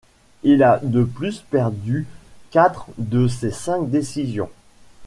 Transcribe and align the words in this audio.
Il 0.41 0.63
a 0.63 0.79
de 0.81 1.03
plus 1.03 1.41
perdu 1.47 2.07
quatre 2.49 2.87
de 2.97 3.27
ses 3.27 3.51
cinq 3.51 3.87
décisions. 3.91 4.49